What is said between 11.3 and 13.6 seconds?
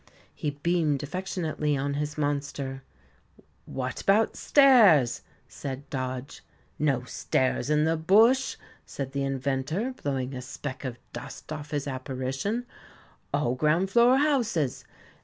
off his apparition; "all